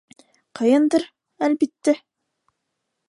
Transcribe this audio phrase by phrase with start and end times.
[0.59, 1.05] Ҡыйындыр,
[1.49, 1.95] әлбиттә.